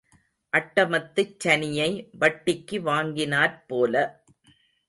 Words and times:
அட்டமத்துச் 0.53 1.35
சனியை 1.43 1.89
வட்டிக்கு 2.19 2.79
வாங்கினாற்போல. 2.81 3.95